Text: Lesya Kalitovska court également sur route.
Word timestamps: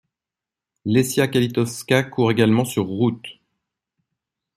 Lesya 0.83 1.27
Kalitovska 1.29 2.01
court 2.01 2.31
également 2.31 2.65
sur 2.65 2.87
route. 2.87 3.39